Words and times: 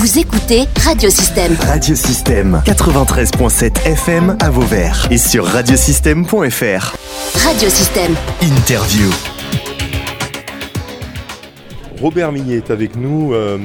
Vous 0.00 0.18
écoutez 0.18 0.64
Radiosystème. 0.82 1.54
Radiosystème 1.60 2.62
93.7 2.64 3.84
FM 3.86 4.34
à 4.40 4.48
Vauvert 4.48 5.06
et 5.10 5.18
sur 5.18 5.44
radiosystème.fr. 5.44 6.96
Radiosystème. 7.44 8.14
Interview. 8.40 9.10
Robert 12.00 12.32
Millet 12.32 12.56
est 12.56 12.70
avec 12.70 12.96
nous. 12.96 13.34
euh, 13.34 13.58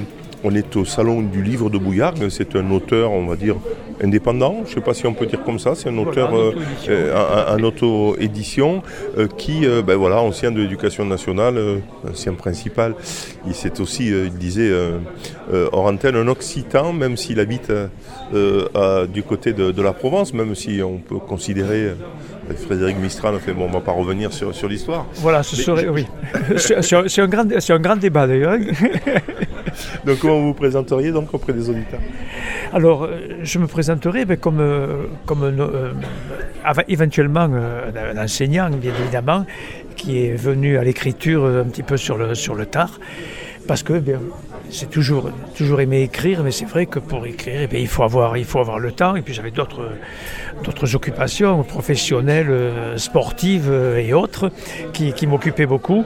on 0.46 0.56
est 0.56 0.76
au 0.78 0.86
salon 0.86 1.22
du 1.22 1.42
livre 1.42 1.70
de 1.70 1.78
Bouillargues. 1.78 2.30
C'est 2.30 2.56
un 2.56 2.70
auteur, 2.72 3.12
on 3.12 3.26
va 3.26 3.36
dire, 3.36 3.56
indépendant. 4.04 4.58
Je 4.66 4.70
ne 4.70 4.76
sais 4.76 4.82
pas 4.82 4.94
si 4.94 5.06
on 5.08 5.14
peut 5.14 5.26
dire 5.26 5.44
comme 5.44 5.60
ça. 5.60 5.74
C'est 5.76 5.90
un 5.90 5.98
auteur 5.98 6.32
en 6.34 6.38
euh, 6.38 7.64
auto-édition. 7.64 8.82
euh, 9.18 9.24
euh, 9.24 9.28
qui, 9.38 9.66
euh, 9.66 9.82
ben 9.82 9.96
voilà, 9.96 10.22
ancien 10.22 10.52
de 10.52 10.60
l'éducation 10.62 11.04
nationale, 11.06 11.58
euh, 11.58 11.78
ancien 12.10 12.34
principal. 12.34 12.94
Il 13.48 13.54
c'est 13.54 13.80
aussi, 13.80 14.08
il 14.10 14.32
disait, 14.38 14.72
hors 15.72 15.86
antenne, 15.86 16.16
un 16.16 16.28
occitan, 16.28 16.94
même 16.94 17.18
s'il 17.18 17.40
habite 17.40 17.72
à- 17.72 19.06
du 19.08 19.24
côté 19.24 19.54
de, 19.54 19.72
de 19.72 19.82
la 19.82 19.94
Provence, 19.94 20.34
même 20.34 20.56
si 20.56 20.82
on 20.84 20.98
peut 20.98 21.18
considérer. 21.20 21.92
Frédéric 22.68 23.00
Mistral, 23.00 23.34
fait, 23.40 23.54
bon, 23.54 23.64
on 23.66 23.68
ne 23.70 23.74
va 23.74 23.80
pas 23.80 23.92
revenir 23.92 24.32
sur, 24.32 24.54
sur 24.54 24.68
l'histoire. 24.68 25.08
Voilà, 25.16 25.42
ce 25.42 25.56
Mais 25.56 25.64
serait, 25.64 25.86
je- 25.86 25.90
oui. 25.90 26.06
c'est 26.58 27.20
un, 27.20 27.28
un 27.76 27.80
grand 27.80 27.96
débat 27.96 28.28
d'ailleurs. 28.28 28.58
Donc 30.06 30.20
comment 30.20 30.40
vous 30.40 30.48
vous 30.48 30.54
présenteriez 30.54 31.12
donc 31.12 31.34
auprès 31.34 31.54
des 31.54 31.70
auditeurs 31.70 32.00
Alors, 32.74 33.04
euh, 33.04 33.40
je 33.44 33.60
me 33.60 33.68
présenterai 33.68 34.26
comme, 34.38 34.60
euh, 34.60 35.06
comme 35.26 35.44
euh, 35.44 35.92
éventuellement 36.88 37.42
un 37.42 38.18
enseignant, 38.18 38.70
bien 38.70 38.94
évidemment, 39.02 39.46
qui 39.96 40.26
est 40.26 40.36
venu 40.36 40.78
à 40.78 40.84
l'écriture 40.84 41.46
un 41.46 41.66
petit 41.66 41.84
peu 41.84 41.98
sur 41.98 42.18
le, 42.18 42.36
sur 42.36 42.56
le 42.56 42.66
tard, 42.66 43.00
parce 43.68 43.84
que 43.84 43.94
bien, 43.94 44.20
j'ai 44.72 44.88
toujours, 44.88 45.32
toujours 45.56 45.82
aimé 45.82 46.02
écrire, 46.02 46.44
mais 46.44 46.52
c'est 46.52 46.66
vrai 46.66 46.86
que 46.86 47.00
pour 47.00 47.26
écrire, 47.26 47.70
eh 47.72 47.82
il, 47.82 47.88
faut 47.88 48.04
avoir, 48.04 48.38
il 48.38 48.46
faut 48.46 48.60
avoir 48.60 48.80
le 48.80 48.92
temps, 48.92 49.16
et 49.16 49.22
puis 49.22 49.34
j'avais 49.34 49.52
d'autres 49.52 49.90
d'autres 50.64 50.96
occupations 50.96 51.64
professionnelles, 51.64 52.50
euh, 52.50 52.98
sportives 52.98 53.70
euh, 53.70 53.98
et 53.98 54.14
autres, 54.14 54.52
qui, 54.94 55.14
qui 55.14 55.28
m'occupaient 55.28 55.66
beaucoup. 55.66 56.06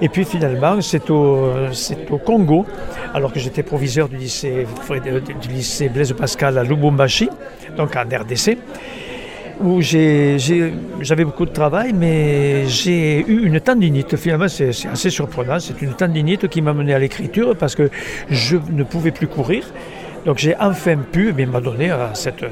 Et 0.00 0.08
puis 0.08 0.24
finalement, 0.24 0.80
c'est 0.80 1.10
au, 1.10 1.72
c'est 1.72 2.10
au 2.10 2.18
Congo, 2.18 2.66
alors 3.14 3.32
que 3.32 3.38
j'étais 3.38 3.62
proviseur 3.62 4.08
du 4.08 4.16
lycée, 4.16 4.66
euh, 4.90 5.20
du 5.20 5.48
lycée 5.48 5.88
Blaise 5.88 6.12
Pascal 6.12 6.58
à 6.58 6.64
Lubumbashi, 6.64 7.28
donc 7.76 7.96
en 7.96 8.02
RDC, 8.02 8.58
où 9.60 9.80
j'avais 9.80 11.24
beaucoup 11.24 11.46
de 11.46 11.52
travail, 11.52 11.92
mais 11.92 12.66
j'ai 12.66 13.20
eu 13.20 13.46
une 13.46 13.60
tendinite. 13.60 14.16
Finalement, 14.16 14.48
c'est 14.48 14.70
assez 14.86 15.10
surprenant. 15.10 15.58
C'est 15.60 15.80
une 15.82 15.94
tendinite 15.94 16.48
qui 16.48 16.62
m'a 16.62 16.72
mené 16.72 16.94
à 16.94 16.98
l'écriture 16.98 17.56
parce 17.56 17.74
que 17.74 17.90
je 18.30 18.56
ne 18.70 18.84
pouvais 18.84 19.10
plus 19.10 19.28
courir. 19.28 19.64
Donc 20.24 20.38
j'ai 20.38 20.56
enfin 20.58 20.96
pu 20.96 21.34
eh 21.36 21.46
m'adonner 21.46 21.90
à 21.90 22.12
cette, 22.14 22.44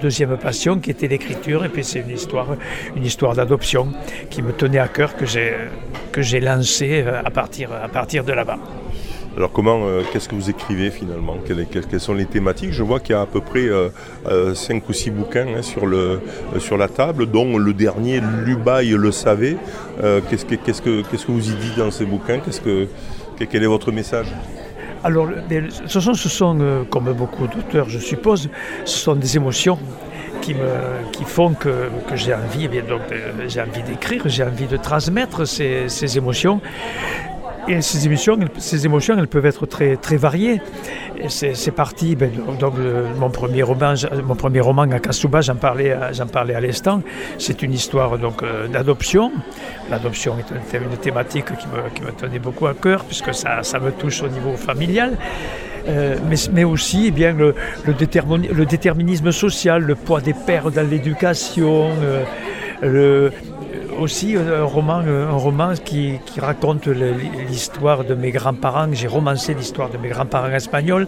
deuxième 0.00 0.38
passion 0.38 0.78
qui 0.78 0.90
était 0.90 1.06
l'écriture. 1.06 1.64
Et 1.64 1.68
puis 1.68 1.84
c'est 1.84 2.00
une 2.00 2.10
histoire, 2.10 2.48
une 2.96 3.04
histoire 3.04 3.34
d'adoption 3.34 3.88
qui 4.30 4.40
me 4.42 4.52
tenait 4.52 4.78
à 4.78 4.88
cœur, 4.88 5.14
que 5.16 5.26
j'ai 5.26 6.40
lancée 6.40 7.04
euh, 7.06 7.20
à 7.22 7.30
partir 7.30 8.24
de 8.24 8.32
là-bas. 8.32 8.58
Alors 9.36 9.50
comment, 9.50 9.80
euh, 9.84 10.02
qu'est-ce 10.12 10.28
que 10.28 10.36
vous 10.36 10.48
écrivez 10.48 10.90
finalement? 10.90 11.36
Quelles, 11.44 12.00
sont 12.00 12.14
les 12.14 12.26
thématiques? 12.26 12.72
Je 12.72 12.84
vois 12.84 13.00
qu'il 13.00 13.14
y 13.14 13.18
a 13.18 13.22
à 13.22 13.26
peu 13.26 13.40
près 13.40 13.68
5 14.54 14.88
ou 14.88 14.92
6 14.92 15.10
bouquins 15.10 15.46
hein, 15.56 15.62
sur, 15.62 15.86
euh, 15.86 16.20
la 16.78 16.88
table, 16.88 17.26
dont 17.26 17.58
le 17.58 17.72
dernier, 17.72 18.20
Lubaï 18.44 18.90
le 18.90 19.10
savait. 19.10 19.56
Euh, 20.02 20.20
qu'est-ce, 20.30 20.44
que, 20.82 21.02
vous 21.28 21.50
y 21.50 21.54
dites 21.54 21.76
dans 21.76 21.90
ces 21.90 22.04
bouquins? 22.04 22.38
Qu'est-ce 22.38 22.60
que, 22.60 22.86
que- 23.36 23.44
Quel 23.44 23.64
est 23.64 23.66
votre 23.68 23.90
message? 23.90 24.26
Alors, 25.02 25.28
ce 25.86 26.00
sont, 26.00 26.14
ce 26.14 26.28
sont 26.28 26.56
euh, 26.60 26.84
comme 26.84 27.12
beaucoup 27.12 27.46
d'auteurs, 27.48 27.88
je 27.88 27.98
suppose, 27.98 28.48
ce 28.84 28.98
sont 28.98 29.16
des 29.16 29.36
émotions 29.36 29.78
qui, 30.40 30.54
font 31.26 31.54
que, 31.54 31.88
j'ai 32.14 32.34
envie, 32.34 32.68
eh 32.72 33.48
j'ai 33.48 33.60
envie 33.60 33.82
d'écrire, 33.82 34.22
j'ai 34.26 34.44
envie 34.44 34.66
de 34.66 34.76
transmettre 34.76 35.46
ces 35.46 36.16
émotions. 36.18 36.60
Et 37.66 37.80
ces 37.80 38.06
émotions, 38.06 38.38
ces 38.58 38.84
émotions, 38.84 39.16
elles 39.18 39.26
peuvent 39.28 39.46
être 39.46 39.64
très, 39.66 39.96
très 39.96 40.16
variées. 40.16 40.60
C'est 41.28 41.70
parti, 41.74 42.14
ben, 42.14 42.30
donc, 42.60 42.74
mon, 43.18 43.30
premier 43.30 43.62
roman, 43.62 43.94
mon 44.26 44.34
premier 44.34 44.60
roman 44.60 44.82
à 44.82 44.98
Kasuba, 44.98 45.40
j'en 45.40 45.56
parlais, 45.56 45.96
parlais 46.30 46.54
à 46.54 46.60
l'instant, 46.60 47.00
c'est 47.38 47.62
une 47.62 47.72
histoire 47.72 48.18
donc, 48.18 48.42
euh, 48.42 48.68
d'adoption. 48.68 49.32
L'adoption 49.90 50.36
est 50.38 50.76
une 50.76 50.96
thématique 50.98 51.46
qui 51.56 51.66
me, 51.68 52.10
tenait 52.12 52.38
beaucoup 52.38 52.66
à 52.66 52.74
cœur, 52.74 53.04
puisque 53.04 53.32
ça, 53.32 53.62
ça 53.62 53.78
me 53.78 53.90
touche 53.92 54.22
au 54.22 54.28
niveau 54.28 54.54
familial. 54.56 55.16
Euh, 55.86 56.16
mais, 56.28 56.36
mais 56.52 56.64
aussi 56.64 57.06
eh 57.08 57.10
bien, 57.10 57.32
le 57.34 58.64
déterminisme 58.68 59.32
social, 59.32 59.82
le 59.82 59.94
poids 59.94 60.20
des 60.20 60.34
pères 60.34 60.70
dans 60.70 60.86
l'éducation, 60.88 61.90
euh, 62.02 62.24
le- 62.82 63.32
aussi 63.98 64.36
euh, 64.36 64.62
un 64.62 64.64
roman, 64.64 65.02
euh, 65.06 65.28
un 65.28 65.36
roman 65.36 65.74
qui, 65.84 66.18
qui 66.26 66.40
raconte 66.40 66.86
l'histoire 66.86 68.04
de 68.04 68.14
mes 68.14 68.30
grands-parents. 68.30 68.88
J'ai 68.92 69.08
romancé 69.08 69.54
l'histoire 69.54 69.90
de 69.90 69.98
mes 69.98 70.08
grands-parents 70.08 70.50
espagnols 70.50 71.06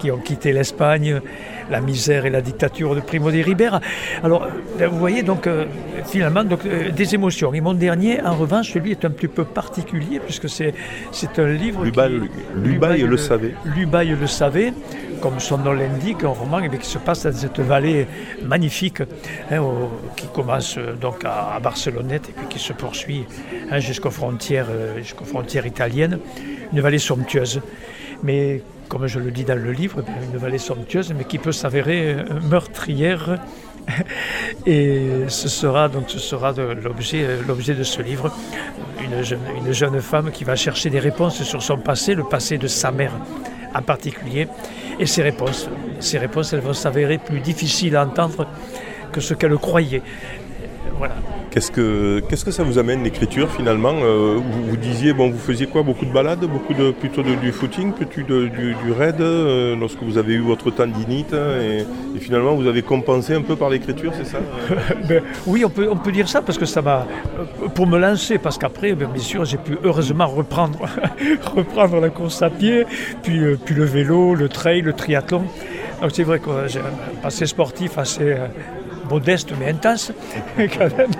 qui 0.00 0.10
ont 0.10 0.18
quitté 0.18 0.52
l'Espagne, 0.52 1.20
la 1.70 1.80
misère 1.80 2.24
et 2.24 2.30
la 2.30 2.40
dictature 2.40 2.94
de 2.94 3.00
Primo 3.00 3.30
de 3.30 3.42
Rivera. 3.42 3.80
Alors, 4.24 4.48
euh, 4.80 4.88
vous 4.88 4.98
voyez, 4.98 5.22
donc, 5.22 5.46
euh, 5.46 5.66
finalement, 6.06 6.42
donc, 6.42 6.64
euh, 6.64 6.90
des 6.90 7.14
émotions. 7.14 7.52
Et 7.52 7.60
mon 7.60 7.74
dernier, 7.74 8.20
en 8.22 8.34
revanche, 8.34 8.74
lui 8.74 8.92
est 8.92 9.04
un 9.04 9.10
petit 9.10 9.28
peu 9.28 9.44
particulier, 9.44 10.18
puisque 10.18 10.48
c'est 10.48 11.38
un 11.38 11.46
livre. 11.46 11.84
Lubaï 11.84 13.02
le 13.02 13.16
savait. 13.16 13.54
Lubaï 13.76 14.16
le 14.18 14.26
savait, 14.26 14.72
comme 15.20 15.38
son 15.38 15.58
nom 15.58 15.72
l'indique, 15.72 16.24
un 16.24 16.28
roman 16.28 16.60
eh 16.60 16.78
qui 16.78 16.86
se 16.86 16.98
passe 16.98 17.24
dans 17.24 17.32
cette 17.32 17.60
vallée 17.60 18.06
magnifique 18.42 19.02
hein, 19.50 19.62
qui 20.16 20.26
commence 20.28 20.76
euh, 20.78 20.94
donc 20.94 21.24
à, 21.24 21.54
à 21.54 21.60
Barcelonnette 21.60 22.30
et 22.30 22.48
qui 22.48 22.58
se 22.58 22.72
poursuit 22.72 23.26
hein, 23.70 23.78
jusqu'aux 23.78 24.10
frontières, 24.10 24.68
euh, 24.70 25.02
frontières 25.24 25.66
italiennes. 25.66 26.18
Une 26.72 26.80
vallée 26.80 26.98
somptueuse, 26.98 27.60
mais 28.22 28.62
comme 28.88 29.06
je 29.06 29.18
le 29.18 29.30
dis 29.30 29.44
dans 29.44 29.58
le 29.58 29.72
livre, 29.72 30.02
eh 30.06 30.32
une 30.32 30.38
vallée 30.38 30.58
somptueuse, 30.58 31.12
mais 31.16 31.24
qui 31.24 31.38
peut 31.38 31.52
s'avérer 31.52 32.14
euh, 32.14 32.24
meurtrière. 32.48 33.38
Et 34.66 35.24
ce 35.28 35.48
sera 35.48 35.88
donc 35.88 36.04
ce 36.08 36.18
sera 36.18 36.52
l'objet 36.52 37.26
l'objet 37.48 37.74
de 37.74 37.82
ce 37.82 38.02
livre, 38.02 38.30
une 39.02 39.22
jeune, 39.22 39.40
une 39.56 39.72
jeune 39.72 40.00
femme 40.00 40.30
qui 40.30 40.44
va 40.44 40.54
chercher 40.54 40.90
des 40.90 41.00
réponses 41.00 41.42
sur 41.42 41.62
son 41.62 41.78
passé, 41.78 42.14
le 42.14 42.24
passé 42.24 42.58
de 42.58 42.66
sa 42.66 42.92
mère 42.92 43.12
en 43.74 43.82
particulier, 43.82 44.48
et 44.98 45.06
ces 45.06 45.22
réponses, 45.22 45.68
ces 46.00 46.18
réponses, 46.18 46.52
elles 46.52 46.60
vont 46.60 46.74
s'avérer 46.74 47.18
plus 47.18 47.40
difficiles 47.40 47.96
à 47.96 48.04
entendre 48.04 48.46
que 49.12 49.20
ce 49.20 49.34
qu'elle 49.34 49.56
croyait. 49.56 50.02
Voilà. 50.96 51.14
Qu'est-ce 51.50 51.72
que, 51.72 52.20
qu'est-ce 52.28 52.44
que 52.44 52.52
ça 52.52 52.62
vous 52.62 52.78
amène 52.78 53.02
l'écriture 53.02 53.50
finalement 53.50 53.92
Euh, 54.02 54.36
vous, 54.36 54.70
vous 54.70 54.76
disiez, 54.76 55.12
bon, 55.12 55.30
vous 55.30 55.38
faisiez 55.38 55.66
quoi 55.66 55.82
Beaucoup 55.82 56.04
de 56.04 56.12
balades 56.12 56.40
beaucoup 56.44 56.74
de, 56.74 56.92
Plutôt 56.92 57.22
de- 57.22 57.34
du 57.34 57.50
footing, 57.50 57.92
plutôt 57.92 58.22
de- 58.22 58.46
du, 58.46 58.74
du 58.84 58.92
raid 58.96 59.20
euh, 59.20 59.74
lorsque 59.74 60.00
vous 60.02 60.16
avez 60.16 60.34
eu 60.34 60.40
votre 60.42 60.70
tendinite 60.70 61.32
et, 61.32 61.78
et 62.16 62.18
finalement 62.20 62.54
vous 62.54 62.68
avez 62.68 62.82
compensé 62.82 63.34
un 63.34 63.42
peu 63.42 63.56
par 63.56 63.68
l'écriture, 63.68 64.12
c'est 64.16 64.26
ça 64.26 64.38
Ben, 65.08 65.22
oui, 65.46 65.64
on 65.64 65.70
peut, 65.70 65.88
on 65.90 65.96
peut 65.96 66.12
dire 66.12 66.28
ça 66.28 66.40
parce 66.40 66.56
que 66.56 66.66
ça 66.66 66.82
m'a. 66.82 67.06
euh, 67.38 67.68
Pour 67.74 67.86
me 67.88 67.98
lancer, 67.98 68.38
parce 68.38 68.56
qu'après, 68.56 68.92
ben, 68.92 69.08
bien 69.12 69.22
sûr, 69.22 69.44
j'ai 69.44 69.56
pu 69.58 69.76
heureusement 69.82 70.26
reprendre, 70.28 70.78
reprendre 71.56 72.00
la 72.00 72.10
course 72.10 72.42
à 72.42 72.50
pied, 72.50 72.86
puis, 73.24 73.40
euh, 73.40 73.58
puis 73.64 73.74
le 73.74 73.84
vélo, 73.84 74.36
le 74.36 74.48
trail, 74.48 74.82
le 74.82 74.92
triathlon. 74.92 75.42
Donc 76.00 76.10
c'est 76.12 76.22
vrai 76.22 76.38
que 76.38 76.48
euh, 76.48 76.68
j'ai 76.68 76.78
un 76.78 77.20
passé 77.22 77.44
sportif 77.46 77.98
assez 77.98 78.22
euh, 78.22 78.46
modeste 79.10 79.50
mais 79.58 79.70
intense, 79.70 80.12
quand 80.56 80.96
même, 80.96 81.10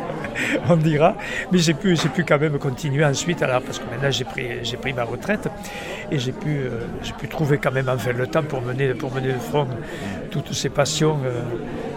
on 0.69 0.77
dira. 0.77 1.15
Mais 1.53 1.59
j'ai 1.59 1.75
pu, 1.75 1.97
j'ai 1.97 2.09
pu 2.09 2.25
quand 2.25 2.39
même 2.39 2.59
continuer 2.59 3.05
ensuite, 3.05 3.43
alors, 3.43 3.63
parce 3.63 3.79
que 3.79 3.85
maintenant 3.91 4.11
j'ai 4.11 4.25
pris, 4.25 4.47
j'ai 4.63 4.77
pris 4.77 4.93
ma 4.93 5.05
retraite 5.05 5.49
et 6.11 6.19
j'ai 6.19 6.33
pu, 6.33 6.59
euh, 6.59 6.87
j'ai 7.03 7.13
pu 7.13 7.29
trouver 7.29 7.59
quand 7.59 7.73
même 7.73 7.89
enfin 7.89 8.13
le 8.13 8.27
temps 8.27 8.43
pour 8.43 8.63
mener, 8.63 8.95
pour 8.95 9.13
mener 9.15 9.33
de 9.33 9.39
front 9.39 9.67
toutes 10.31 10.53
ces 10.53 10.69
passions. 10.69 11.19
euh, 11.25 11.41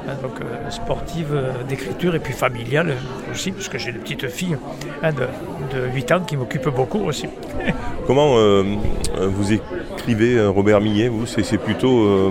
hein, 0.07 0.15
donc, 0.21 0.39
euh, 0.41 0.69
sportive, 0.69 1.33
euh, 1.33 1.51
d'écriture 1.67 2.15
et 2.15 2.19
puis 2.19 2.33
familiale 2.33 2.89
euh, 2.91 3.31
aussi, 3.31 3.51
parce 3.51 3.69
que 3.69 3.77
j'ai 3.77 3.91
une 3.91 3.99
petite 3.99 4.27
fille 4.29 4.57
hein, 5.01 5.11
de, 5.11 5.77
de 5.77 5.87
8 5.93 6.11
ans 6.11 6.21
qui 6.21 6.37
m'occupe 6.37 6.67
beaucoup 6.69 7.03
aussi. 7.05 7.27
Comment 8.07 8.35
vous 8.35 9.53
écrivez, 9.53 10.45
Robert 10.45 10.81
Millet 10.81 11.07
vous? 11.07 11.25
C'est, 11.25 11.57
plutôt 11.57 12.29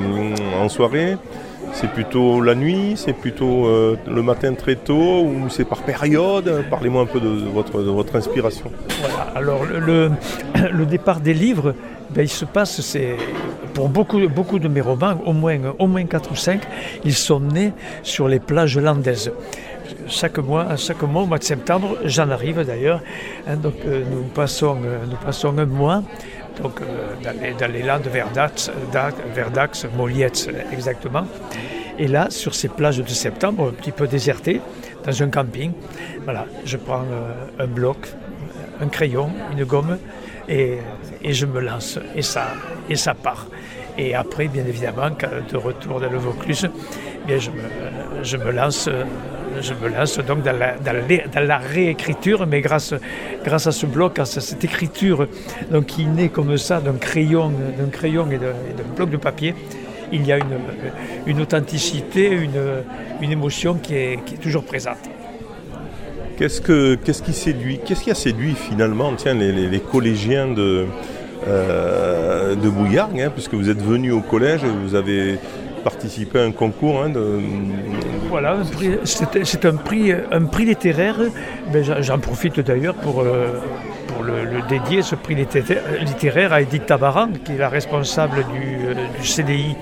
en 0.61 0.69
soirée? 0.69 1.17
C'est 1.73 1.91
plutôt 1.91 2.41
la 2.41 2.55
nuit 2.55 2.95
C'est 2.97 3.13
plutôt 3.13 3.67
euh, 3.67 3.97
le 4.07 4.23
matin 4.23 4.55
très 4.55 4.77
tôt 4.77 5.23
Ou 5.23 5.49
c'est 5.49 5.65
par 5.65 5.83
période? 5.83 6.65
Parlez-moi 6.71 7.03
un 7.03 7.07
peu 7.07 7.21
de, 7.21 7.29
votre, 7.49 8.17
inspiration. 8.17 8.71
Voilà. 9.01 9.33
Alors 9.35 9.65
le 10.73 10.87
départ 10.87 11.21
des 11.21 11.35
livres, 11.35 11.75
ben, 12.11 12.23
il 12.23 12.29
se 12.29 12.45
passe, 12.45 12.81
c'est 12.83 13.17
pour 13.73 13.89
beaucoup, 13.89 14.21
beaucoup 14.29 14.59
de 14.59 14.69
mes 14.69 14.81
romans, 14.81 15.21
au 15.25 15.33
moins, 15.33 15.59
au 15.79 15.87
moins 15.87 16.05
4 16.05 16.33
ou 16.33 16.37
5, 16.37 16.61
ils 17.05 17.15
sont 17.15 17.41
nés 17.41 17.73
sur 18.03 18.29
les 18.29 18.39
plages 18.39 18.79
landaises. 18.79 19.33
Chaque 20.09 20.39
mois, 20.39 20.77
chaque 20.77 21.03
mois, 21.03 21.23
au 21.23 21.27
mois 21.27 21.39
de 21.39 21.45
septembre, 21.45 21.97
j'en 22.05 22.29
arrive 22.31 22.65
d'ailleurs. 22.65 23.01
hein, 23.47 23.57
donc 23.57 23.75
euh, 23.87 24.03
nous, 24.11 24.25
passons, 24.25 24.77
euh, 24.85 24.99
nous 25.09 25.17
passons 25.17 25.57
un 25.57 25.65
mois 25.67 26.03
donc 26.61 26.81
dans, 27.23 27.41
les, 27.41 27.53
dans 27.55 27.73
les 27.73 27.83
Landes 27.83 28.09
Verdax, 29.35 29.87
Molietz 29.97 30.49
exactement. 30.73 31.27
Et 31.99 32.09
là, 32.09 32.29
sur 32.31 32.55
ces 32.55 32.69
plages 32.69 32.99
de 32.99 33.09
septembre, 33.09 33.69
un 33.69 33.73
petit 33.73 33.93
peu 33.93 34.07
désertées, 34.07 34.61
dans 35.05 35.23
un 35.23 35.29
camping, 35.29 35.73
voilà, 36.25 36.47
je 36.65 36.77
prends 36.77 37.05
un 37.59 37.67
bloc, 37.67 38.09
un 38.81 38.89
crayon, 38.89 39.31
une 39.53 39.65
gomme, 39.65 39.99
et, 40.49 40.79
je 41.25 41.47
me 41.47 41.61
lance, 41.61 41.99
et 42.15 42.23
ça, 42.23 43.15
part. 43.15 43.47
Et 43.99 44.15
après, 44.15 44.49
bien 44.49 44.65
évidemment, 44.67 45.11
de 45.11 45.57
retour 45.57 46.01
dans 46.01 46.11
le 46.11 46.19
Vaucluse, 46.19 46.69
bien 47.27 47.39
je, 47.39 47.51
me, 47.51 48.23
je, 48.23 48.37
me 48.37 48.51
lance, 48.51 48.89
je 49.61 49.75
me 49.75 49.89
lance 49.89 50.19
donc 50.19 50.43
dans 50.43 50.57
la, 50.57 51.59
réécriture, 51.59 52.47
mais 52.47 52.61
grâce, 52.61 52.93
à 52.93 53.59
ce 53.73 53.87
bloc, 53.87 54.19
à 54.19 54.25
cette 54.25 54.65
écriture 54.65 55.27
qui 55.87 56.07
naît 56.07 56.29
comme 56.29 56.57
ça 56.57 56.81
d'un 56.81 56.95
crayon, 56.95 57.51
d'un 57.51 57.89
crayon 57.91 58.31
et 58.31 58.39
d'un 58.39 58.95
bloc 58.97 59.11
de 59.11 59.17
papier, 59.17 59.55
il 60.13 60.27
y 60.27 60.33
a 60.33 60.39
une, 61.27 61.41
authenticité, 61.41 62.29
une, 62.31 63.31
émotion 63.31 63.75
qui 63.75 63.95
est, 63.95 64.41
toujours 64.41 64.65
présente. 64.65 64.99
Qu'est-ce, 66.37 66.61
que, 66.61 66.97
qu'est-ce 66.97 67.23
qui 67.23 67.33
séduit 67.33 67.81
Qu'est-ce 67.85 68.03
qui 68.03 68.11
a 68.11 68.15
séduit 68.15 68.55
finalement 68.55 69.13
tiens, 69.15 69.35
les, 69.35 69.81
collégiens 69.81 70.49
de, 70.49 70.87
euh, 71.47 72.55
hein, 72.57 73.31
puisque 73.33 73.55
vous 73.55 73.69
êtes 73.71 73.83
venu 73.83 74.13
au 74.13 74.21
collège 74.21 74.63
vous 74.65 74.95
avez 74.95 75.39
participé 75.85 76.39
à 76.39 76.45
un 76.45 76.53
concours 76.53 77.03
hein. 77.03 77.13
Voilà, 78.32 78.56
c'est, 79.05 79.67
un, 79.67 79.76
prix, 79.76 80.11
un 80.11 80.44
prix 80.46 80.64
littéraire. 80.64 81.17
Mais 81.70 81.82
j'en 81.84 82.19
profite 82.19 82.61
d'ailleurs 82.61 82.94
pour, 82.94 83.20
euh, 83.20 83.61
le, 84.25 84.67
dédier, 84.70 85.02
ce 85.02 85.17
prix 85.17 85.34
littéraire, 85.34 86.55
à 86.55 86.62
Edith 86.62 86.87
Tabaran, 86.87 87.29
qui 87.44 87.52
est 87.52 87.58
la 87.58 87.69
responsable 87.69 88.46
du, 88.55 88.87
euh, 88.87 88.94
CDI 89.23 89.76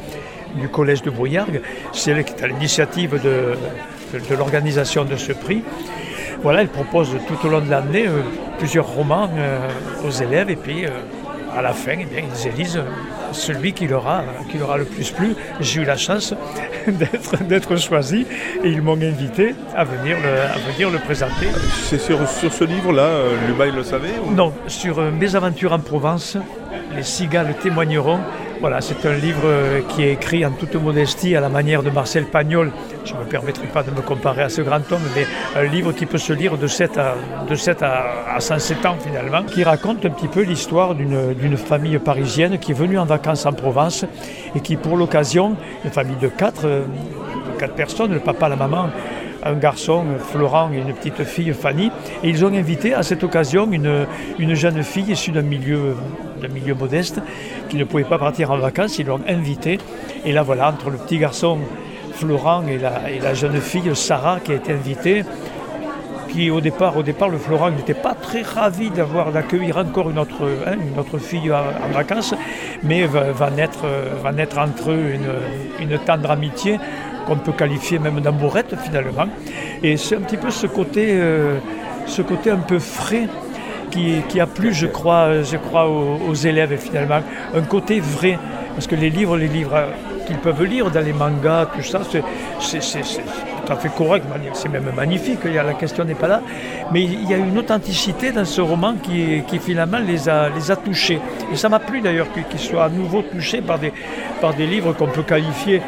du 0.56 0.68
collège 0.68 1.02
de 1.02 1.10
Brouillargues. 1.10 1.60
C'est 1.92 2.10
elle 2.10 2.24
qui 2.24 2.32
est 2.32 2.42
à 2.42 2.48
l'initiative 2.48 3.20
de, 3.22 3.54
l'organisation 4.34 5.04
de 5.04 5.14
ce 5.14 5.32
prix 5.32 5.62
voilà, 6.42 6.62
elle 6.62 6.68
propose 6.68 7.10
tout 7.28 7.46
au 7.46 7.50
long 7.50 7.60
de 7.60 7.70
l'année 7.70 8.08
euh, 8.08 8.22
plusieurs 8.58 8.88
romans 8.88 9.30
aux 10.04 10.10
élèves 10.10 10.50
et 10.50 10.56
puis 10.56 10.86
à 11.56 11.62
la 11.62 11.72
fin, 11.72 11.96
eh 12.00 12.04
bien, 12.04 12.22
ils 12.22 12.48
élisent 12.48 12.82
celui 13.32 13.72
qui 13.72 13.86
leur 13.86 14.06
a, 14.08 14.22
qui 14.50 14.58
leur 14.58 14.72
a 14.72 14.78
le 14.78 14.84
plus 14.84 15.10
plu. 15.10 15.34
J'ai 15.60 15.82
eu 15.82 15.84
la 15.84 15.96
chance 15.96 16.34
d'être 17.48 17.76
choisi 17.76 18.26
et 18.62 18.68
ils 18.70 18.82
m'ont 18.82 19.00
invité 19.00 19.54
à 19.74 19.84
venir 19.84 20.16
le, 20.22 20.40
à 20.42 20.72
venir 20.72 20.90
le 20.90 20.98
présenter. 20.98 21.46
C'est 21.84 22.00
sur, 22.00 22.28
sur, 22.28 22.52
ce 22.52 22.64
livre-là, 22.64 23.08
Lubaï 23.46 23.72
le 23.72 23.82
savait 23.82 24.18
ou... 24.24 24.32
Non, 24.32 24.52
sur 24.66 25.00
Mes 25.12 25.36
aventures 25.36 25.72
en 25.72 25.78
Provence, 25.78 26.36
les 26.94 27.02
cigales 27.02 27.54
témoigneront 27.62 28.20
voilà, 28.60 28.82
c'est 28.82 29.06
un 29.06 29.14
livre 29.14 29.48
qui 29.88 30.02
est 30.02 30.12
écrit 30.12 30.44
en 30.44 30.50
toute 30.50 30.74
modestie 30.74 31.34
à 31.34 31.40
la 31.40 31.48
manière 31.48 31.82
de 31.82 31.88
Marcel 31.88 32.26
Pagnol. 32.26 32.70
Je 33.06 33.14
ne 33.14 33.20
me 33.20 33.24
permettrai 33.24 33.66
pas 33.66 33.82
de 33.82 33.90
me 33.90 34.02
comparer 34.02 34.42
à 34.42 34.50
ce 34.50 34.60
grand 34.60 34.80
homme, 34.92 35.02
mais 35.16 35.26
un 35.58 35.64
livre 35.64 35.92
qui 35.92 36.04
peut 36.04 36.18
se 36.18 36.34
lire 36.34 36.58
de 36.58 36.66
7 36.66 36.98
à, 36.98 37.14
de 37.48 37.54
7 37.54 37.82
à, 37.82 38.34
à 38.34 38.40
107 38.40 38.84
ans 38.84 38.96
finalement, 39.02 39.44
qui 39.44 39.64
raconte 39.64 40.04
un 40.04 40.10
petit 40.10 40.28
peu 40.28 40.42
l'histoire 40.42 40.94
d'une 40.94 41.56
famille 41.56 41.98
parisienne 41.98 42.58
qui 42.58 42.72
est 42.72 42.74
venue 42.74 42.98
en 42.98 43.06
vacances 43.06 43.46
en 43.46 43.52
Provence 43.54 44.04
et 44.54 44.60
qui 44.60 44.76
pour 44.76 44.98
l'occasion, 44.98 45.56
une 45.84 45.90
famille 45.90 46.16
de 46.16 46.28
4, 46.28 46.66
de 46.66 46.82
4 47.58 47.74
personnes, 47.74 48.12
le 48.12 48.20
papa, 48.20 48.50
la 48.50 48.56
maman, 48.56 48.90
un 49.42 49.54
garçon, 49.54 50.04
Florent, 50.18 50.70
et 50.74 50.78
une 50.80 50.92
petite 50.92 51.24
fille, 51.24 51.54
Fanny. 51.54 51.90
Et 52.22 52.28
ils 52.28 52.44
ont 52.44 52.52
invité 52.52 52.92
à 52.92 53.02
cette 53.02 53.24
occasion 53.24 53.66
une 53.72 54.54
jeune 54.54 54.82
fille 54.82 55.10
issue 55.10 55.30
d'un 55.30 55.40
milieu, 55.40 55.96
milieu 56.48 56.74
modeste 56.74 57.20
qui 57.68 57.76
ne 57.76 57.84
pouvait 57.84 58.04
pas 58.04 58.18
partir 58.18 58.50
en 58.50 58.58
vacances. 58.58 58.98
Ils 58.98 59.06
l'ont 59.06 59.20
invité. 59.26 59.78
Et 60.24 60.32
là, 60.32 60.42
voilà, 60.42 60.68
entre 60.68 60.90
le 60.90 60.98
petit 60.98 61.18
garçon 61.18 61.58
Florent 62.12 62.64
et 62.66 62.78
la, 62.78 63.34
jeune 63.34 63.60
fille 63.60 63.94
Sarah 63.94 64.40
qui 64.44 64.52
a 64.52 64.56
été 64.56 64.72
invitée, 64.72 65.24
qui 66.28 66.50
au 66.50 66.60
départ, 66.60 66.96
au 66.96 67.02
départ 67.02 67.28
le 67.28 67.38
Florent 67.38 67.70
n'était 67.70 67.94
pas 67.94 68.14
très 68.14 68.42
ravi 68.42 68.90
d'avoir 68.90 69.32
d'accueillir 69.32 69.78
encore 69.78 70.10
une 70.10 70.18
autre, 70.18 70.42
hein, 70.66 70.76
une 70.92 70.98
autre 70.98 71.18
fille 71.18 71.50
en, 71.50 71.92
vacances, 71.94 72.34
mais 72.82 73.06
va, 73.06 73.50
naître, 73.50 73.86
va 74.22 74.32
naître 74.32 74.58
entre 74.58 74.90
eux 74.90 75.14
une, 75.14 75.88
une 75.88 75.98
tendre 75.98 76.30
amitié 76.30 76.78
qu'on 77.26 77.36
peut 77.36 77.52
qualifier 77.52 77.98
même 77.98 78.20
d'amourette 78.20 78.74
finalement. 78.82 79.26
Et 79.82 79.96
c'est 79.96 80.16
un 80.16 80.20
petit 80.20 80.36
peu 80.36 80.50
ce 80.50 80.66
côté, 80.66 81.08
euh, 81.10 81.58
ce 82.06 82.22
côté 82.22 82.50
un 82.50 82.58
peu 82.58 82.78
frais 82.78 83.28
qui, 83.90 84.22
qui 84.28 84.40
a 84.40 84.46
plu, 84.46 84.72
je 84.72 84.86
crois, 84.86 85.42
je 85.42 85.56
crois 85.56 85.88
aux, 85.88 86.34
élèves 86.34 86.76
finalement. 86.78 87.20
Un 87.54 87.62
côté 87.62 88.00
vrai, 88.00 88.38
parce 88.74 88.86
que 88.86 88.94
les 88.94 89.10
livres, 89.10 89.36
les 89.36 89.48
livres 89.48 89.84
qu'ils 90.26 90.38
peuvent 90.38 90.64
lire 90.64 90.90
dans 90.90 91.04
les 91.04 91.12
mangas, 91.12 91.66
tout 91.74 91.82
ça, 91.82 92.00
c'est 92.10 92.22
tout 92.22 93.72
à 93.72 93.76
fait 93.76 93.90
correct, 93.90 94.24
c'est 94.54 94.68
même 94.68 94.90
magnifique, 94.96 95.40
la 95.44 95.74
question 95.74 96.04
n'est 96.04 96.14
pas 96.14 96.28
là. 96.28 96.40
Mais 96.92 97.02
il 97.02 97.28
y 97.28 97.34
a 97.34 97.36
une 97.36 97.58
authenticité 97.58 98.32
dans 98.32 98.44
ce 98.44 98.60
roman 98.60 98.94
qui, 99.02 99.42
qui 99.46 99.58
finalement 99.58 99.98
les 99.98 100.28
a, 100.28 100.48
les 100.48 100.70
a 100.70 100.76
touchés. 100.76 101.20
Et 101.52 101.56
ça 101.56 101.68
m'a 101.68 101.78
plu 101.78 102.00
d'ailleurs 102.00 102.32
qu'ils 102.32 102.44
qu 102.44 102.58
soient 102.58 102.84
à 102.84 102.88
nouveau 102.88 103.22
touchés 103.22 103.60
par 103.60 103.78
des, 103.78 103.92
par 104.40 104.54
des 104.54 104.66
livres 104.66 104.92
qu'on 104.92 105.08
peut 105.08 105.22
qualifier 105.22 105.82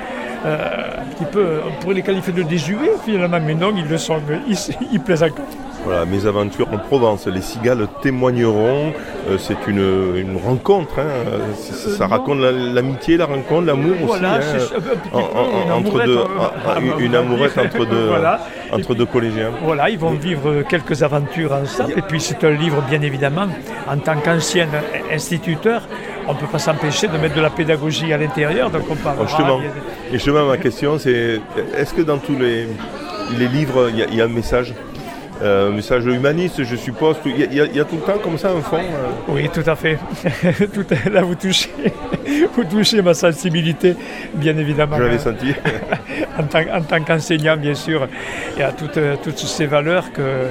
euh, 0.45 1.01
un 1.01 1.15
petit 1.15 1.25
peu, 1.31 1.61
on 1.67 1.81
pourrait 1.81 1.95
les 1.95 2.03
qualifier 2.03 2.33
de 2.33 2.43
désuets 2.43 2.97
finalement, 3.05 3.39
mais 3.41 3.55
non, 3.55 3.73
ils 3.77 3.87
le 3.87 3.99
sont, 3.99 4.21
ils, 4.49 4.57
ils 4.93 5.01
plaisent 5.01 5.23
encore. 5.23 5.47
Voilà, 5.85 6.05
mes 6.05 6.27
aventures 6.27 6.69
en 6.73 6.79
Provence, 6.79 7.27
les 7.27 7.41
cigales 7.41 7.89
témoigneront. 8.03 8.93
Euh, 9.29 9.37
c'est 9.39 9.57
une, 9.67 10.17
une, 10.17 10.37
rencontre. 10.37 10.99
Hein. 11.01 11.41
Ça, 11.57 11.91
ça 11.91 12.07
raconte 12.07 12.39
l'amitié, 12.39 13.17
la, 13.17 13.27
rencontre, 13.27 13.67
l'amour 13.67 13.97
voilà, 14.07 14.39
aussi. 14.39 14.73
Hein. 14.75 14.91
En, 15.13 15.19
en, 15.73 15.79
entre 15.79 16.05
deux, 16.05 16.21
une 17.01 17.15
amourette 17.15 17.59
entre 17.59 17.85
deux, 17.85 18.07
voilà. 18.09 18.41
entre 18.73 18.95
deux 18.95 19.07
collégiens. 19.07 19.51
Voilà, 19.63 19.91
ils 19.91 19.99
vont 19.99 20.13
vivre 20.13 20.63
quelques 20.63 21.03
aventures 21.03 21.53
ensemble. 21.53 21.95
Et 21.97 22.03
puis 22.03 22.21
c'est 22.21 22.43
un 22.45 22.51
livre, 22.51 22.83
bien 22.89 23.03
évidemment, 23.03 23.47
en 23.89 23.99
tant 23.99 24.17
qu'ancien 24.17 24.69
instituteur, 25.13 25.83
on 26.29 26.35
ne 26.35 26.39
peut 26.39 26.47
pas 26.47 26.59
s'empêcher 26.59 27.09
de 27.09 27.19
mettre 27.19 27.35
de 27.35 27.41
la 27.41 27.51
pédagogie 27.51 28.13
à 28.13 28.19
l'intérieur. 28.19 28.71
Donc 28.71 28.83
on 28.91 28.95
parlera, 28.97 29.27
justement, 29.27 29.61
et 29.61 30.13
justement, 30.15 30.47
ma 30.47 30.59
question, 30.59 30.99
c'est 30.99 31.41
est-ce 31.77 31.93
que 31.95 32.03
dans 32.03 32.19
tous 32.19 32.39
les, 32.39 32.69
les 33.39 33.49
livres, 33.49 33.91
il 33.91 34.15
y, 34.15 34.17
y, 34.17 34.21
a 34.21 34.25
un 34.25 34.29
message? 34.29 34.75
euh, 34.75 34.92
un 35.43 35.71
message 35.71 36.05
humaniste, 36.07 36.63
je 36.63 36.77
suppose. 36.77 37.17
Il 37.25 37.39
y, 37.39 37.61
a, 37.61 37.67
il 37.67 37.77
y, 37.77 37.81
a 37.81 37.85
tout 37.85 37.97
le 37.97 38.03
temps 38.03 38.19
comme 38.23 38.39
ça 38.39 38.51
un 38.51 38.61
fond 38.61 38.77
euh... 38.77 39.11
Oui, 39.29 39.49
tout 39.53 39.69
à 39.69 39.75
fait. 39.75 39.99
tout 40.73 40.85
là, 41.11 41.23
vous 41.23 41.35
touchez, 41.35 41.71
vous 42.55 42.65
touchez 42.65 43.03
ma 43.03 43.15
sensibilité, 43.15 43.97
bien 44.35 44.57
évidemment. 44.57 44.97
Je 44.99 45.03
l'avais 45.03 45.19
senti. 45.19 45.55
en 46.39 46.45
tant, 46.45 46.63
en 46.73 46.83
tant 46.83 47.03
qu'enseignant, 47.03 47.57
bien 47.57 47.75
sûr, 47.75 48.09
il 48.57 48.61
y 48.61 48.63
a 48.63 48.73
toutes, 48.73 48.99
toutes 49.23 49.39
ces 49.39 49.67
valeurs 49.67 50.13
que 50.13 50.23
euh, 50.23 50.49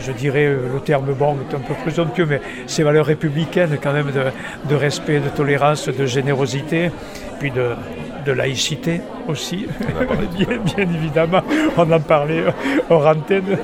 je 0.00 0.12
dirais 0.12 0.46
le 0.46 0.80
terme 0.80 1.14
bon 1.14 1.36
est 1.48 1.54
un 1.54 1.60
peu 1.60 1.74
présomptueux, 1.74 2.26
mais 2.26 2.40
ces 2.66 2.82
valeurs 2.82 3.06
républicaines 3.06 3.78
quand 3.82 3.92
même 3.92 4.10
de, 4.10 4.24
de 4.68 4.74
respect, 4.74 5.20
de 5.20 5.28
tolérance, 5.28 5.88
de 5.88 6.06
générosité, 6.06 6.90
puis 7.38 7.50
de, 7.50 7.70
de 8.24 8.32
laïcité 8.32 9.00
aussi, 9.28 9.66
bien, 10.36 10.58
bien, 10.58 10.84
évidemment, 10.94 11.40
on 11.76 11.90
en 11.90 12.00
parlait 12.00 12.44
hors 12.90 13.06
antenne. 13.06 13.58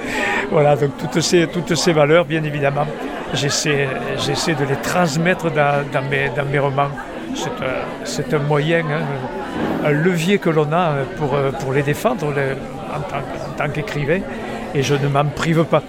Voilà, 0.50 0.76
donc 0.76 0.90
toutes 0.98 1.20
ces, 1.20 1.46
toutes 1.46 1.74
ces 1.74 1.92
valeurs, 1.92 2.24
bien 2.24 2.42
évidemment, 2.44 2.86
j'essaie 3.34 3.86
de 4.54 4.64
les 4.68 4.76
transmettre 4.82 5.50
dans, 5.50 5.84
dans, 5.92 6.02
mes, 6.02 6.30
dans 6.36 6.44
mes 6.44 6.58
romans. 6.58 6.90
C'est 8.04 8.34
un, 8.34 8.36
un, 8.36 8.42
moyen, 8.42 8.80
hein, 8.80 9.84
un 9.84 9.90
levier 9.90 10.38
que 10.38 10.50
l'on 10.50 10.72
a 10.72 10.94
pour, 11.16 11.36
pour 11.60 11.72
les 11.72 11.82
défendre 11.82 12.32
les, 12.34 12.52
en 12.94 13.00
tant, 13.00 13.18
en 13.18 13.56
tant 13.56 13.72
qu'écrivain, 13.72 14.20
et 14.74 14.82
je 14.82 14.94
ne 14.94 15.08
m'en 15.08 15.24
prive 15.24 15.64
pas. 15.64 15.82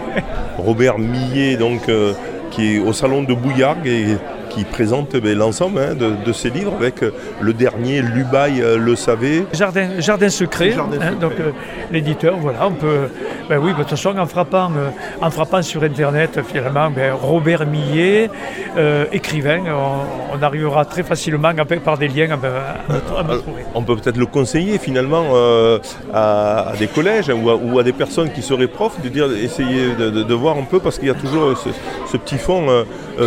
Robert 0.58 0.98
Millet, 0.98 1.56
donc, 1.56 1.88
euh, 1.88 2.12
qui 2.50 2.76
est 2.76 2.78
au 2.78 2.92
salon 2.92 3.22
de 3.22 3.34
Bouillargues 3.34 3.86
et 3.86 4.16
qui 4.50 4.64
présente 4.64 5.16
ben, 5.16 5.36
l'ensemble 5.38 5.78
hein, 5.78 5.94
de, 5.94 6.12
de, 6.24 6.32
ces 6.32 6.50
livres 6.50 6.74
avec 6.74 7.02
euh, 7.02 7.12
le 7.40 7.52
dernier 7.54 8.02
Lubaï 8.02 8.60
euh, 8.60 8.76
le 8.76 8.96
savait. 8.96 9.44
Jardin, 9.52 9.88
jardin 10.00 10.28
secret, 10.28 10.72
jardin 10.72 10.98
hein, 11.00 11.12
secret. 11.12 11.20
donc 11.20 11.32
euh, 11.40 11.52
l'éditeur, 11.90 12.36
voilà, 12.36 12.66
on 12.66 12.72
peut. 12.72 13.08
Ben 13.50 13.58
oui, 13.58 13.72
de 13.72 13.78
toute 13.78 13.88
façon, 13.88 14.16
en 14.16 14.26
frappant, 14.26 14.70
euh, 14.76 14.90
en 15.20 15.28
frappant 15.28 15.60
sur 15.60 15.82
internet, 15.82 16.38
finalement, 16.46 16.88
ben, 16.88 17.12
Robert 17.12 17.66
Millet, 17.66 18.30
euh, 18.76 19.06
écrivain, 19.10 19.62
on, 19.66 20.36
on, 20.38 20.40
arrivera 20.40 20.84
très 20.84 21.02
facilement 21.02 21.50
par 21.84 21.98
des 21.98 22.06
liens 22.06 22.30
à, 22.30 22.36
à, 22.36 23.18
à 23.18 23.22
me 23.24 23.38
trouver. 23.38 23.62
On 23.74 23.82
peut 23.82 23.96
peut-être 23.96 24.18
le 24.18 24.26
conseiller 24.26 24.78
finalement 24.78 25.24
euh, 25.32 25.80
à, 26.14 26.74
des 26.78 26.86
collèges 26.86 27.28
ou, 27.30 27.50
ou 27.50 27.76
à, 27.80 27.82
des 27.82 27.92
personnes 27.92 28.30
qui 28.30 28.40
seraient 28.40 28.68
profs 28.68 29.00
de 29.02 29.08
dire 29.08 29.26
essayer 29.32 29.96
de, 29.98 30.10
de, 30.10 30.22
de 30.22 30.34
voir 30.34 30.56
un 30.56 30.62
peu 30.62 30.78
parce 30.78 31.00
qu'il 31.00 31.08
y 31.08 31.10
a 31.10 31.14
toujours 31.14 31.58
ce, 31.58 31.70
ce 32.06 32.16
petit 32.18 32.38
fond 32.38 32.68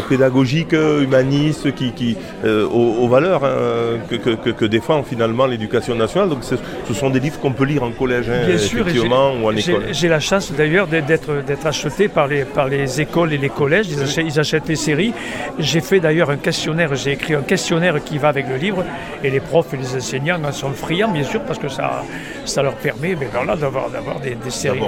pédagogique, 0.08 0.72
humain 0.72 1.13
humanistes, 1.14 1.74
qui, 1.76 1.92
qui 1.92 2.18
aux, 2.44 3.08
valeurs 3.08 3.44
hein, 3.44 4.00
que, 4.10 4.52
que, 4.52 4.66
défend 4.66 5.04
finalement 5.04 5.46
l'éducation 5.46 5.96
nationale. 5.96 6.30
Donc 6.30 6.44
ce 6.44 6.94
sont 6.94 7.10
des 7.10 7.20
livres 7.20 7.40
qu'on 7.40 7.52
peut 7.52 7.66
lire 7.66 7.84
en 7.84 7.92
collège, 7.92 8.30
hein, 8.30 8.48
effectivement, 8.48 9.34
ou 9.34 9.48
en 9.48 9.56
école. 9.56 9.84
J'ai 9.92 10.08
la 10.08 10.20
chance 10.20 10.52
d'ailleurs 10.52 10.88
d'être 10.88 11.66
acheté 11.66 12.08
par 12.08 12.28
les, 12.28 12.46
par 12.46 12.68
les 12.68 13.02
écoles 13.02 13.34
et 13.34 13.38
les 13.38 13.50
collèges. 13.50 13.88
Ils 13.90 14.02
achètent, 14.02 14.26
ils 14.28 14.40
achètent 14.40 14.68
les 14.68 14.76
séries. 14.76 15.14
J'ai 15.60 15.82
fait 15.82 16.00
d'ailleurs 16.00 16.30
un 16.30 16.38
questionnaire, 16.38 16.96
j'ai 16.96 17.12
écrit 17.12 17.36
un 17.36 17.42
questionnaire 17.42 18.04
qui 18.04 18.18
va 18.18 18.30
avec 18.30 18.48
le 18.48 18.58
livre 18.58 18.84
et 19.24 19.30
les 19.30 19.40
profs 19.40 19.74
et 19.74 19.78
les 19.78 19.96
enseignants 19.96 20.44
en 20.44 20.52
sont 20.52 20.72
friands, 20.72 21.12
bien 21.12 21.24
sûr, 21.24 21.42
parce 21.42 21.60
que 21.60 21.68
ça, 21.68 22.04
ça 22.46 22.64
leur 22.64 22.76
permet 22.76 23.16
mais 23.20 23.28
d'avoir, 23.58 23.90
d'avoir 23.90 24.20
des, 24.20 24.38
séries, 24.50 24.80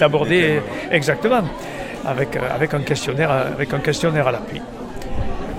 d'aborder 0.00 0.60
exactement 0.90 1.42
avec, 2.04 2.36
euh, 2.36 2.40
avec, 2.54 2.72
un 2.74 2.80
questionnaire, 2.80 3.30
avec 3.30 3.72
un 3.74 3.80
questionnaire 3.80 4.28
à 4.28 4.32
l'appui. 4.32 4.60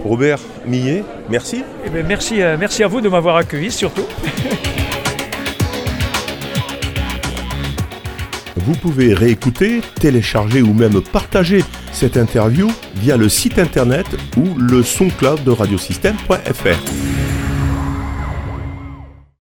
Robert 0.03 0.39
Millet, 0.65 1.03
merci. 1.29 1.63
Eh 1.85 1.89
bien, 1.89 2.03
merci, 2.03 2.41
euh, 2.41 2.57
merci 2.59 2.83
à 2.83 2.87
vous 2.87 3.01
de 3.01 3.09
m'avoir 3.09 3.35
accueilli 3.35 3.71
surtout. 3.71 4.05
Vous 8.57 8.75
pouvez 8.75 9.13
réécouter, 9.13 9.81
télécharger 10.01 10.61
ou 10.61 10.73
même 10.73 11.01
partager 11.01 11.63
cette 11.93 12.17
interview 12.17 12.69
via 12.95 13.15
le 13.15 13.29
site 13.29 13.59
internet 13.59 14.05
ou 14.35 14.57
le 14.57 14.83
son 14.83 15.07
de 15.07 15.51
radiosystème.fr. 15.51 17.16